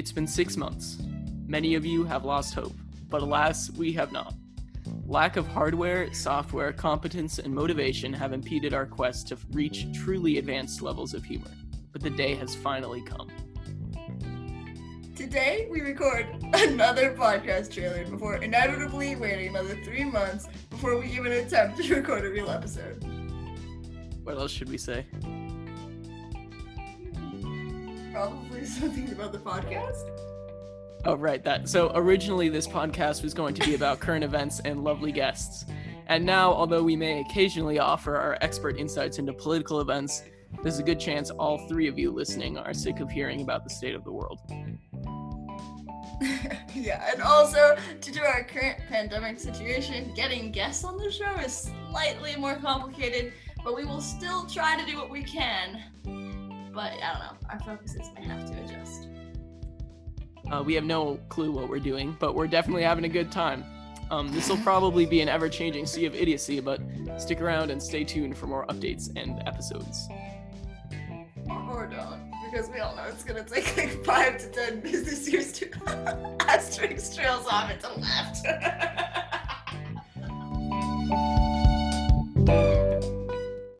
[0.00, 0.96] It's been six months.
[1.46, 2.72] Many of you have lost hope,
[3.10, 4.32] but alas, we have not.
[5.04, 10.80] Lack of hardware, software, competence, and motivation have impeded our quest to reach truly advanced
[10.80, 11.50] levels of humor.
[11.92, 13.28] But the day has finally come.
[15.14, 21.30] Today, we record another podcast trailer before inevitably waiting another three months before we even
[21.30, 23.04] attempt to record a real episode.
[24.24, 25.04] What else should we say?
[28.20, 30.10] Probably something about the podcast.
[31.06, 31.70] Oh, right, that.
[31.70, 35.64] So originally, this podcast was going to be about current events and lovely guests.
[36.06, 40.22] And now, although we may occasionally offer our expert insights into political events,
[40.62, 43.70] there's a good chance all three of you listening are sick of hearing about the
[43.70, 44.38] state of the world.
[46.74, 51.70] yeah, and also due to our current pandemic situation, getting guests on the show is
[51.88, 53.32] slightly more complicated,
[53.64, 56.29] but we will still try to do what we can.
[57.10, 59.08] I don't know, our focuses may have to adjust.
[60.50, 63.64] Uh, we have no clue what we're doing, but we're definitely having a good time.
[64.10, 66.80] Um, this will probably be an ever changing sea of idiocy, but
[67.18, 70.08] stick around and stay tuned for more updates and episodes.
[71.48, 75.52] Or don't, because we all know it's gonna take like five to ten business years
[75.52, 78.46] to asterisk trails off it to left.